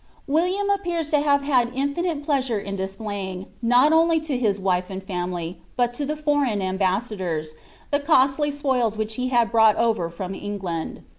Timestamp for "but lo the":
5.75-6.17